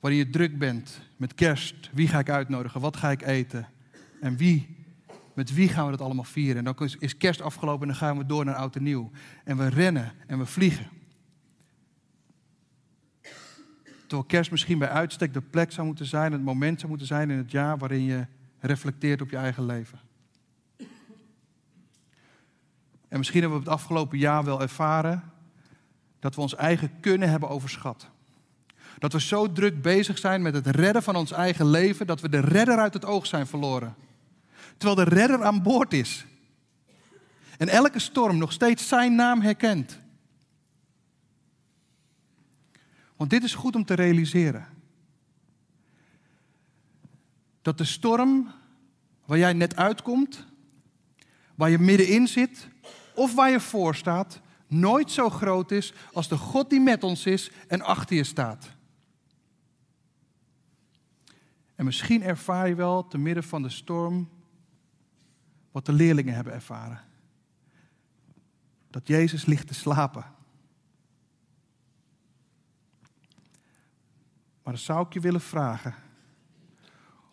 Waarin 0.00 0.18
je 0.20 0.30
druk 0.30 0.58
bent 0.58 1.00
met 1.16 1.34
kerst. 1.34 1.90
Wie 1.92 2.08
ga 2.08 2.18
ik 2.18 2.30
uitnodigen? 2.30 2.80
Wat 2.80 2.96
ga 2.96 3.10
ik 3.10 3.22
eten? 3.22 3.68
En 4.20 4.36
wie 4.36 4.80
met 5.34 5.54
wie 5.54 5.68
gaan 5.68 5.84
we 5.84 5.90
dat 5.90 6.00
allemaal 6.00 6.24
vieren? 6.24 6.56
En 6.56 6.74
dan 6.74 6.88
is 6.98 7.16
kerst 7.16 7.40
afgelopen 7.40 7.82
en 7.82 7.88
dan 7.88 7.96
gaan 7.96 8.18
we 8.18 8.26
door 8.26 8.44
naar 8.44 8.54
oud 8.54 8.76
en 8.76 8.82
nieuw. 8.82 9.10
En 9.44 9.56
we 9.56 9.68
rennen 9.68 10.12
en 10.26 10.38
we 10.38 10.46
vliegen. 10.46 10.88
Terwijl 14.00 14.24
kerst 14.24 14.50
misschien 14.50 14.78
bij 14.78 14.88
uitstek 14.88 15.32
de 15.34 15.40
plek 15.40 15.72
zou 15.72 15.86
moeten 15.86 16.06
zijn, 16.06 16.32
het 16.32 16.42
moment 16.42 16.76
zou 16.78 16.88
moeten 16.88 17.06
zijn 17.06 17.30
in 17.30 17.38
het 17.38 17.50
jaar 17.50 17.78
waarin 17.78 18.02
je 18.02 18.26
reflecteert 18.58 19.20
op 19.20 19.30
je 19.30 19.36
eigen 19.36 19.66
leven. 19.66 20.00
En 23.12 23.18
misschien 23.18 23.40
hebben 23.40 23.58
we 23.58 23.64
het 23.64 23.74
afgelopen 23.74 24.18
jaar 24.18 24.44
wel 24.44 24.60
ervaren 24.60 25.32
dat 26.18 26.34
we 26.34 26.40
ons 26.40 26.54
eigen 26.54 27.00
kunnen 27.00 27.30
hebben 27.30 27.48
overschat. 27.48 28.06
Dat 28.98 29.12
we 29.12 29.20
zo 29.20 29.52
druk 29.52 29.82
bezig 29.82 30.18
zijn 30.18 30.42
met 30.42 30.54
het 30.54 30.66
redden 30.66 31.02
van 31.02 31.16
ons 31.16 31.32
eigen 31.32 31.66
leven 31.66 32.06
dat 32.06 32.20
we 32.20 32.28
de 32.28 32.40
redder 32.40 32.78
uit 32.78 32.94
het 32.94 33.04
oog 33.04 33.26
zijn 33.26 33.46
verloren. 33.46 33.94
Terwijl 34.76 35.08
de 35.08 35.14
redder 35.14 35.44
aan 35.44 35.62
boord 35.62 35.92
is. 35.92 36.26
En 37.58 37.68
elke 37.68 37.98
storm 37.98 38.38
nog 38.38 38.52
steeds 38.52 38.88
zijn 38.88 39.14
naam 39.14 39.40
herkent. 39.40 39.98
Want 43.16 43.30
dit 43.30 43.42
is 43.42 43.54
goed 43.54 43.74
om 43.74 43.84
te 43.84 43.94
realiseren. 43.94 44.66
Dat 47.62 47.78
de 47.78 47.84
storm 47.84 48.52
waar 49.24 49.38
jij 49.38 49.52
net 49.52 49.76
uitkomt, 49.76 50.46
waar 51.54 51.70
je 51.70 51.78
middenin 51.78 52.28
zit 52.28 52.70
of 53.22 53.34
waar 53.34 53.50
je 53.50 53.60
voor 53.60 53.94
staat, 53.94 54.40
nooit 54.66 55.10
zo 55.10 55.30
groot 55.30 55.70
is 55.70 55.94
als 56.12 56.28
de 56.28 56.36
God 56.36 56.70
die 56.70 56.80
met 56.80 57.04
ons 57.04 57.26
is 57.26 57.50
en 57.68 57.82
achter 57.82 58.16
je 58.16 58.24
staat. 58.24 58.70
En 61.74 61.84
misschien 61.84 62.22
ervaar 62.22 62.68
je 62.68 62.74
wel 62.74 63.08
te 63.08 63.18
midden 63.18 63.44
van 63.44 63.62
de 63.62 63.68
storm 63.68 64.28
wat 65.70 65.86
de 65.86 65.92
leerlingen 65.92 66.34
hebben 66.34 66.52
ervaren. 66.52 67.00
Dat 68.90 69.08
Jezus 69.08 69.44
ligt 69.44 69.66
te 69.66 69.74
slapen. 69.74 70.24
Maar 74.62 74.72
dan 74.72 74.78
zou 74.78 75.06
ik 75.06 75.12
je 75.12 75.20
willen 75.20 75.40
vragen 75.40 75.94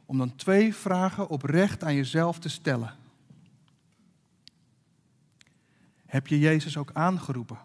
om 0.06 0.18
dan 0.18 0.36
twee 0.36 0.76
vragen 0.76 1.28
oprecht 1.28 1.84
aan 1.84 1.96
jezelf 1.96 2.40
te 2.40 2.50
stellen. 2.50 2.99
Heb 6.10 6.28
je 6.28 6.40
Jezus 6.40 6.78
ook 6.78 6.92
aangeroepen? 6.94 7.60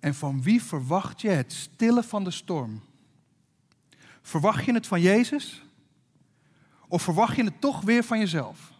En 0.00 0.14
van 0.14 0.42
wie 0.42 0.62
verwacht 0.62 1.20
je 1.20 1.28
het 1.28 1.52
stillen 1.52 2.04
van 2.04 2.24
de 2.24 2.30
storm? 2.30 2.82
Verwacht 4.22 4.64
je 4.64 4.72
het 4.72 4.86
van 4.86 5.00
Jezus? 5.00 5.62
Of 6.88 7.02
verwacht 7.02 7.36
je 7.36 7.44
het 7.44 7.60
toch 7.60 7.80
weer 7.80 8.04
van 8.04 8.18
jezelf? 8.18 8.72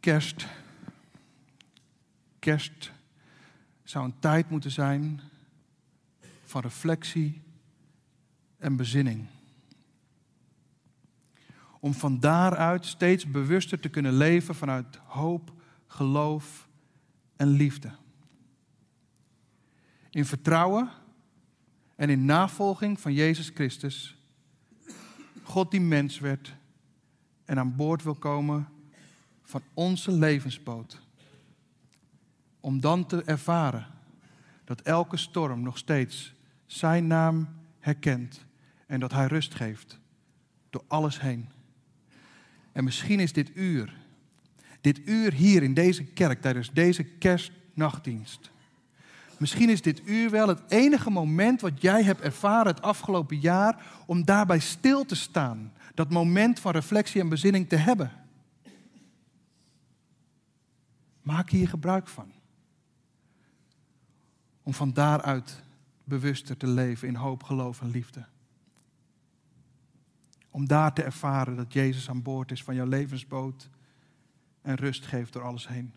Kerst. 0.00 0.46
Kerst 2.38 2.92
zou 3.84 4.04
een 4.04 4.18
tijd 4.18 4.50
moeten 4.50 4.70
zijn 4.70 5.20
van 6.44 6.62
reflectie 6.62 7.42
en 8.58 8.76
bezinning. 8.76 9.26
Om 11.86 11.94
van 11.94 12.20
daaruit 12.20 12.86
steeds 12.86 13.30
bewuster 13.30 13.80
te 13.80 13.88
kunnen 13.88 14.16
leven 14.16 14.54
vanuit 14.54 15.00
hoop, 15.04 15.52
geloof 15.86 16.68
en 17.36 17.48
liefde. 17.48 17.90
In 20.10 20.24
vertrouwen 20.24 20.90
en 21.96 22.10
in 22.10 22.24
navolging 22.24 23.00
van 23.00 23.12
Jezus 23.12 23.50
Christus, 23.54 24.16
God 25.42 25.70
die 25.70 25.80
mens 25.80 26.18
werd 26.18 26.54
en 27.44 27.58
aan 27.58 27.76
boord 27.76 28.02
wil 28.02 28.14
komen 28.14 28.68
van 29.42 29.62
onze 29.74 30.12
levensboot. 30.12 31.00
Om 32.60 32.80
dan 32.80 33.06
te 33.06 33.22
ervaren 33.22 33.86
dat 34.64 34.80
elke 34.80 35.16
storm 35.16 35.62
nog 35.62 35.78
steeds 35.78 36.34
zijn 36.66 37.06
naam 37.06 37.48
herkent 37.78 38.46
en 38.86 39.00
dat 39.00 39.12
hij 39.12 39.26
rust 39.26 39.54
geeft 39.54 39.98
door 40.70 40.84
alles 40.86 41.20
heen. 41.20 41.54
En 42.76 42.84
misschien 42.84 43.20
is 43.20 43.32
dit 43.32 43.50
uur, 43.54 43.94
dit 44.80 45.08
uur 45.08 45.32
hier 45.32 45.62
in 45.62 45.74
deze 45.74 46.04
kerk 46.04 46.40
tijdens 46.40 46.72
deze 46.72 47.04
kerstnachtdienst, 47.04 48.50
misschien 49.36 49.70
is 49.70 49.82
dit 49.82 50.08
uur 50.08 50.30
wel 50.30 50.48
het 50.48 50.60
enige 50.68 51.10
moment 51.10 51.60
wat 51.60 51.80
jij 51.80 52.02
hebt 52.02 52.20
ervaren 52.20 52.72
het 52.72 52.82
afgelopen 52.82 53.40
jaar 53.40 53.86
om 54.06 54.24
daarbij 54.24 54.58
stil 54.58 55.04
te 55.04 55.14
staan, 55.14 55.72
dat 55.94 56.10
moment 56.10 56.60
van 56.60 56.72
reflectie 56.72 57.20
en 57.20 57.28
bezinning 57.28 57.68
te 57.68 57.76
hebben. 57.76 58.12
Maak 61.22 61.50
hier 61.50 61.68
gebruik 61.68 62.08
van. 62.08 62.32
Om 64.62 64.74
van 64.74 64.92
daaruit 64.92 65.62
bewuster 66.04 66.56
te 66.56 66.66
leven 66.66 67.08
in 67.08 67.14
hoop, 67.14 67.42
geloof 67.42 67.80
en 67.80 67.90
liefde. 67.90 68.26
Om 70.56 70.66
daar 70.66 70.92
te 70.92 71.02
ervaren 71.02 71.56
dat 71.56 71.72
Jezus 71.72 72.08
aan 72.08 72.22
boord 72.22 72.50
is 72.50 72.62
van 72.62 72.74
jouw 72.74 72.86
levensboot 72.86 73.68
en 74.62 74.74
rust 74.74 75.06
geeft 75.06 75.32
door 75.32 75.42
alles 75.42 75.68
heen. 75.68 75.94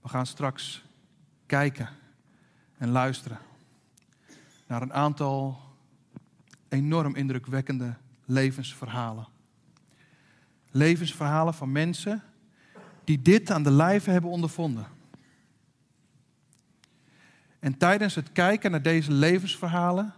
We 0.00 0.08
gaan 0.08 0.26
straks 0.26 0.84
kijken 1.46 1.88
en 2.76 2.88
luisteren 2.88 3.38
naar 4.66 4.82
een 4.82 4.92
aantal 4.92 5.60
enorm 6.68 7.14
indrukwekkende 7.14 7.96
levensverhalen. 8.24 9.28
Levensverhalen 10.70 11.54
van 11.54 11.72
mensen 11.72 12.22
die 13.04 13.22
dit 13.22 13.50
aan 13.50 13.62
de 13.62 13.72
lijve 13.72 14.10
hebben 14.10 14.30
ondervonden. 14.30 14.86
En 17.60 17.76
tijdens 17.76 18.14
het 18.14 18.32
kijken 18.32 18.70
naar 18.70 18.82
deze 18.82 19.12
levensverhalen 19.12 20.14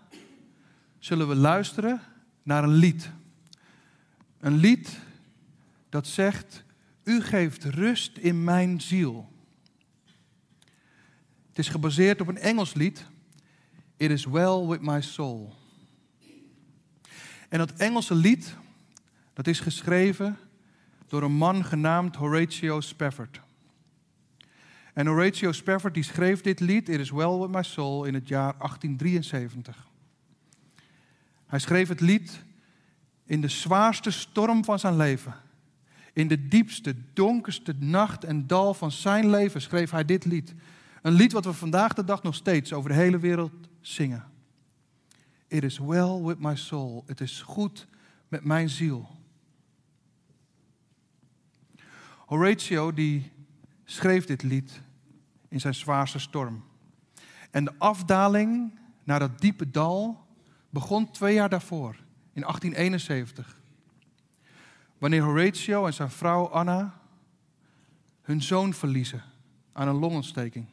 zullen 0.99 1.28
we 1.28 1.34
luisteren 1.34 2.00
naar 2.42 2.64
een 2.64 2.75
lied. 2.75 3.11
Een 4.38 4.56
lied 4.56 4.99
dat 5.88 6.06
zegt, 6.06 6.64
u 7.04 7.20
geeft 7.20 7.64
rust 7.64 8.16
in 8.16 8.44
mijn 8.44 8.80
ziel. 8.80 9.32
Het 11.49 11.58
is 11.58 11.68
gebaseerd 11.68 12.20
op 12.20 12.28
een 12.28 12.38
Engels 12.38 12.75
lied. 12.75 13.06
It 13.96 14.11
is 14.11 14.25
well 14.25 14.66
with 14.66 14.80
my 14.80 15.00
soul. 15.00 15.54
En 17.49 17.58
dat 17.58 17.72
Engelse 17.72 18.14
lied, 18.14 18.57
dat 19.33 19.46
is 19.46 19.61
geschreven 19.61 20.38
door 21.07 21.22
een 21.22 21.33
man 21.33 21.64
genaamd 21.64 22.16
Horatio 22.16 22.81
Spafford. 22.81 23.40
En 24.92 25.07
Horatio 25.07 25.52
Spafford 25.52 25.94
die 25.94 26.02
schreef 26.02 26.40
dit 26.40 26.61
lied, 26.61 26.88
It 26.88 27.00
is 27.00 27.11
Well 27.11 27.38
With 27.38 27.50
My 27.50 27.62
Soul, 27.62 28.05
in 28.05 28.14
het 28.14 28.28
jaar 28.28 28.55
1873. 28.59 29.87
Hij 31.46 31.59
schreef 31.59 31.88
het 31.88 32.00
lied 32.00 32.44
in 33.24 33.40
de 33.40 33.48
zwaarste 33.48 34.11
storm 34.11 34.64
van 34.64 34.78
zijn 34.78 34.96
leven. 34.96 35.35
In 36.12 36.28
de 36.28 36.48
diepste, 36.48 36.94
donkerste 37.12 37.74
nacht 37.78 38.24
en 38.24 38.46
dal 38.46 38.74
van 38.74 38.90
zijn 38.90 39.31
leven 39.31 39.61
schreef 39.61 39.90
hij 39.90 40.05
dit 40.05 40.24
lied. 40.24 40.55
Een 41.02 41.12
lied 41.12 41.33
wat 41.33 41.44
we 41.44 41.52
vandaag 41.52 41.92
de 41.92 42.05
dag 42.05 42.22
nog 42.22 42.35
steeds 42.35 42.72
over 42.72 42.90
de 42.90 42.96
hele 42.96 43.18
wereld 43.18 43.52
zingen. 43.81 44.24
It 45.48 45.64
is 45.64 45.78
well 45.78 46.20
with 46.22 46.38
my 46.38 46.57
soul. 46.57 47.02
Het 47.07 47.20
is 47.20 47.42
goed 47.42 47.87
met 48.28 48.44
mijn 48.44 48.68
ziel. 48.68 49.09
Horatio 52.26 52.92
die 52.92 53.33
schreef 53.92 54.24
dit 54.24 54.42
lied 54.42 54.81
in 55.48 55.61
zijn 55.61 55.74
zwaarste 55.74 56.18
storm. 56.18 56.64
En 57.50 57.64
de 57.64 57.72
afdaling 57.78 58.78
naar 59.05 59.18
dat 59.18 59.40
diepe 59.40 59.70
dal 59.70 60.26
begon 60.70 61.11
twee 61.11 61.35
jaar 61.35 61.48
daarvoor, 61.48 61.96
in 62.33 62.42
1871. 62.42 63.61
Wanneer 64.98 65.22
Horatio 65.22 65.87
en 65.87 65.94
zijn 65.94 66.11
vrouw 66.11 66.48
Anna 66.48 67.00
hun 68.22 68.42
zoon 68.42 68.74
verliezen 68.74 69.22
aan 69.72 69.88
een 69.88 69.98
longontsteking. 69.98 70.66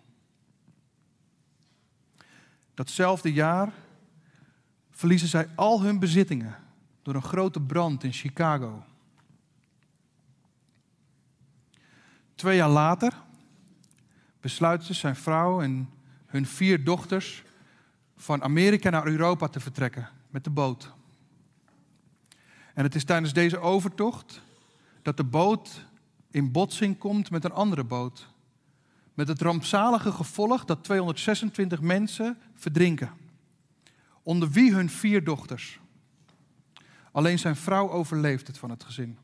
Datzelfde 2.74 3.34
jaar 3.34 3.74
verliezen 4.92 5.28
zij 5.28 5.50
al 5.56 5.82
hun 5.82 6.00
bezittingen 6.00 6.56
door 7.02 7.16
een 7.16 7.22
grote 7.22 7.62
brand 7.62 8.04
in 8.04 8.14
Chicago. 8.14 8.84
Twee 12.40 12.56
jaar 12.56 12.70
later 12.70 13.14
besluiten 14.42 14.96
zijn 14.96 15.16
vrouw 15.16 15.62
en 15.62 15.90
hun 16.26 16.46
vier 16.46 16.84
dochters 16.84 17.44
van 18.18 18.44
Amerika 18.44 18.90
naar 18.90 19.08
Europa 19.08 19.48
te 19.48 19.60
vertrekken 19.60 20.10
met 20.30 20.44
de 20.44 20.50
boot. 20.50 20.94
En 22.74 22.84
het 22.84 22.96
is 22.96 23.04
tijdens 23.04 23.34
deze 23.34 23.60
overtocht 23.60 24.42
dat 25.02 25.18
de 25.18 25.24
boot 25.24 25.86
in 26.32 26.52
botsing 26.52 26.98
komt 26.98 27.32
met 27.32 27.44
een 27.44 27.52
andere 27.52 27.84
boot. 27.84 28.28
Met 29.14 29.28
het 29.28 29.42
rampzalige 29.42 30.12
gevolg 30.12 30.66
dat 30.66 30.84
226 30.84 31.82
mensen 31.82 32.38
verdrinken. 32.54 33.12
Onder 34.24 34.50
wie 34.50 34.74
hun 34.74 34.90
vier 34.90 35.24
dochters. 35.24 35.80
Alleen 37.12 37.40
zijn 37.40 37.56
vrouw 37.56 37.90
overleeft 37.90 38.48
het 38.48 38.58
van 38.58 38.70
het 38.70 38.84
gezin. 38.84 39.18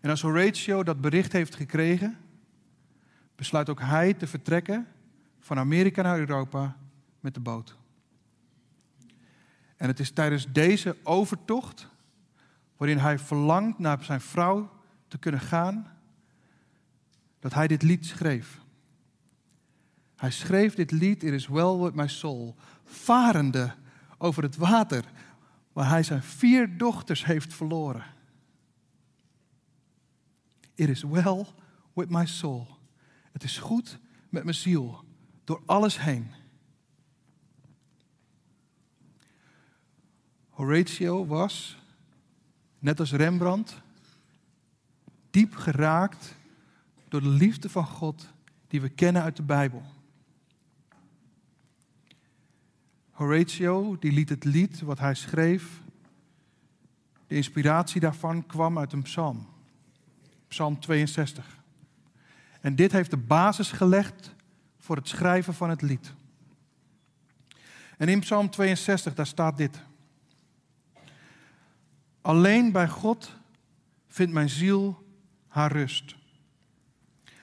En 0.00 0.10
als 0.10 0.22
Horatio 0.22 0.82
dat 0.82 1.00
bericht 1.00 1.32
heeft 1.32 1.54
gekregen, 1.54 2.18
besluit 3.34 3.68
ook 3.68 3.80
hij 3.80 4.14
te 4.14 4.26
vertrekken 4.26 4.86
van 5.40 5.58
Amerika 5.58 6.02
naar 6.02 6.18
Europa 6.18 6.76
met 7.20 7.34
de 7.34 7.40
boot. 7.40 7.76
En 9.76 9.86
het 9.86 10.00
is 10.00 10.10
tijdens 10.10 10.46
deze 10.52 10.96
overtocht, 11.02 11.88
waarin 12.76 12.98
hij 12.98 13.18
verlangt 13.18 13.78
naar 13.78 14.04
zijn 14.04 14.20
vrouw 14.20 14.70
te 15.08 15.18
kunnen 15.18 15.40
gaan, 15.40 15.86
dat 17.38 17.54
hij 17.54 17.66
dit 17.66 17.82
lied 17.82 18.06
schreef. 18.06 18.60
Hij 20.16 20.30
schreef 20.30 20.74
dit 20.74 20.90
lied, 20.90 21.22
It 21.22 21.32
is 21.32 21.46
well 21.46 21.76
with 21.76 21.94
my 21.94 22.08
soul, 22.08 22.56
varende 22.84 23.74
over 24.18 24.42
het 24.42 24.56
water, 24.56 25.04
waar 25.72 25.88
hij 25.88 26.02
zijn 26.02 26.22
vier 26.22 26.78
dochters 26.78 27.24
heeft 27.24 27.54
verloren. 27.54 28.04
It 30.80 30.88
is 30.88 31.02
well 31.02 31.46
with 31.92 32.10
my 32.10 32.26
soul. 32.26 32.66
Het 33.32 33.42
is 33.42 33.58
goed 33.58 33.98
met 34.28 34.44
mijn 34.44 34.56
ziel, 34.56 35.04
door 35.44 35.62
alles 35.66 36.00
heen. 36.00 36.30
Horatio 40.48 41.26
was, 41.26 41.78
net 42.78 43.00
als 43.00 43.12
Rembrandt, 43.12 43.80
diep 45.30 45.54
geraakt 45.54 46.34
door 47.08 47.20
de 47.20 47.28
liefde 47.28 47.68
van 47.68 47.86
God 47.86 48.32
die 48.68 48.80
we 48.80 48.88
kennen 48.88 49.22
uit 49.22 49.36
de 49.36 49.42
Bijbel. 49.42 49.82
Horatio 53.10 53.98
die 53.98 54.12
liet 54.12 54.28
het 54.28 54.44
lied 54.44 54.80
wat 54.80 54.98
hij 54.98 55.14
schreef, 55.14 55.82
de 57.26 57.34
inspiratie 57.34 58.00
daarvan 58.00 58.46
kwam 58.46 58.78
uit 58.78 58.92
een 58.92 59.02
psalm, 59.02 59.46
Psalm 60.50 60.80
62. 60.80 61.58
En 62.60 62.76
dit 62.76 62.92
heeft 62.92 63.10
de 63.10 63.16
basis 63.16 63.72
gelegd 63.72 64.34
voor 64.78 64.96
het 64.96 65.08
schrijven 65.08 65.54
van 65.54 65.70
het 65.70 65.82
lied. 65.82 66.12
En 67.96 68.08
in 68.08 68.20
Psalm 68.20 68.50
62, 68.50 69.14
daar 69.14 69.26
staat 69.26 69.56
dit. 69.56 69.80
Alleen 72.20 72.72
bij 72.72 72.88
God 72.88 73.36
vindt 74.08 74.32
mijn 74.32 74.48
ziel 74.48 75.06
haar 75.48 75.72
rust. 75.72 76.16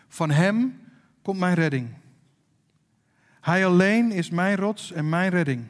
Van 0.08 0.30
Hem 0.30 0.80
komt 1.22 1.40
mijn 1.40 1.56
redding. 1.56 1.94
Hij 3.42 3.66
alleen 3.66 4.12
is 4.12 4.30
mijn 4.30 4.56
rots 4.56 4.92
en 4.92 5.10
mijn 5.10 5.30
redding, 5.30 5.66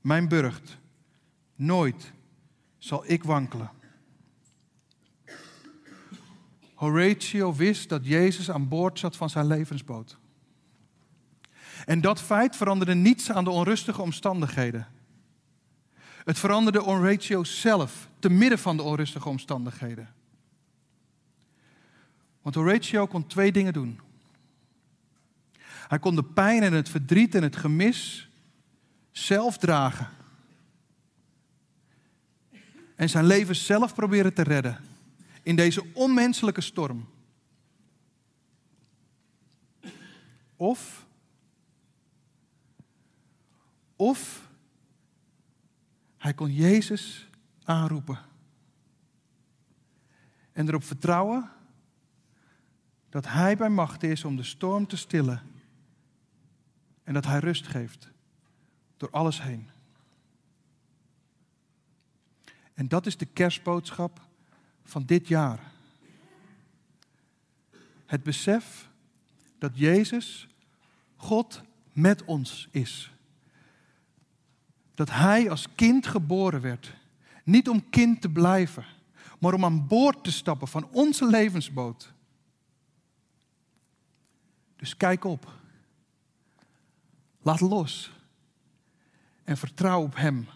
mijn 0.00 0.28
burcht. 0.28 0.78
Nooit 1.54 2.12
zal 2.78 3.04
ik 3.06 3.24
wankelen. 3.24 3.70
Horatio 6.84 7.54
wist 7.54 7.88
dat 7.88 8.06
Jezus 8.06 8.50
aan 8.50 8.68
boord 8.68 8.98
zat 8.98 9.16
van 9.16 9.30
zijn 9.30 9.46
levensboot. 9.46 10.18
En 11.84 12.00
dat 12.00 12.20
feit 12.20 12.56
veranderde 12.56 12.94
niets 12.94 13.30
aan 13.30 13.44
de 13.44 13.50
onrustige 13.50 14.02
omstandigheden. 14.02 14.86
Het 16.24 16.38
veranderde 16.38 16.78
Horatio 16.78 17.44
zelf, 17.44 18.08
te 18.18 18.28
midden 18.30 18.58
van 18.58 18.76
de 18.76 18.82
onrustige 18.82 19.28
omstandigheden. 19.28 20.14
Want 22.42 22.54
Horatio 22.54 23.06
kon 23.06 23.26
twee 23.26 23.52
dingen 23.52 23.72
doen. 23.72 24.00
Hij 25.64 25.98
kon 25.98 26.14
de 26.14 26.24
pijn 26.24 26.62
en 26.62 26.72
het 26.72 26.88
verdriet 26.88 27.34
en 27.34 27.42
het 27.42 27.56
gemis 27.56 28.28
zelf 29.10 29.58
dragen. 29.58 30.08
En 32.96 33.08
zijn 33.08 33.24
leven 33.24 33.56
zelf 33.56 33.94
proberen 33.94 34.34
te 34.34 34.42
redden 34.42 34.92
in 35.44 35.56
deze 35.56 35.92
onmenselijke 35.92 36.60
storm. 36.60 37.08
Of, 40.56 41.06
of 43.96 44.48
hij 46.16 46.34
kon 46.34 46.52
Jezus 46.52 47.28
aanroepen. 47.64 48.18
En 50.52 50.68
erop 50.68 50.84
vertrouwen 50.84 51.50
dat 53.08 53.26
Hij 53.26 53.56
bij 53.56 53.68
macht 53.68 54.02
is 54.02 54.24
om 54.24 54.36
de 54.36 54.42
storm 54.42 54.86
te 54.86 54.96
stillen. 54.96 55.42
En 57.02 57.14
dat 57.14 57.24
Hij 57.24 57.38
rust 57.38 57.66
geeft 57.66 58.10
door 58.96 59.10
alles 59.10 59.42
heen. 59.42 59.68
En 62.74 62.88
dat 62.88 63.06
is 63.06 63.16
de 63.16 63.26
kerstboodschap 63.26 64.20
van 64.84 65.04
dit 65.04 65.28
jaar. 65.28 65.72
Het 68.06 68.22
besef 68.22 68.88
dat 69.58 69.78
Jezus, 69.78 70.48
God 71.16 71.62
met 71.92 72.24
ons 72.24 72.68
is. 72.70 73.12
Dat 74.94 75.10
Hij 75.10 75.50
als 75.50 75.74
kind 75.74 76.06
geboren 76.06 76.60
werd. 76.60 76.94
Niet 77.44 77.68
om 77.68 77.90
kind 77.90 78.20
te 78.20 78.28
blijven, 78.28 78.84
maar 79.38 79.54
om 79.54 79.64
aan 79.64 79.86
boord 79.86 80.24
te 80.24 80.32
stappen 80.32 80.68
van 80.68 80.88
onze 80.90 81.26
levensboot. 81.26 82.12
Dus 84.76 84.96
kijk 84.96 85.24
op. 85.24 85.52
Laat 87.42 87.60
los. 87.60 88.12
En 89.44 89.56
vertrouw 89.56 90.02
op 90.02 90.16
Hem. 90.16 90.48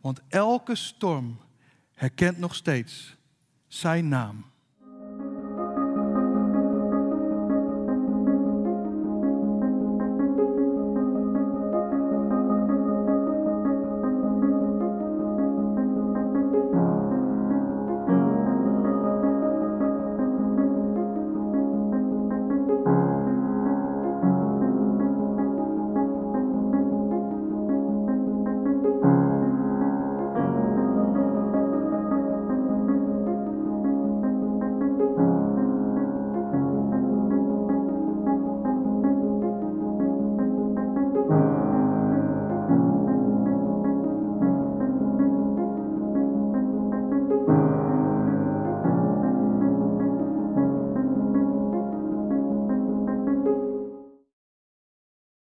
Want 0.00 0.20
elke 0.28 0.74
storm 0.74 1.38
herkent 2.00 2.38
nog 2.38 2.54
steeds 2.54 3.16
Zijn 3.68 4.08
naam. 4.08 4.49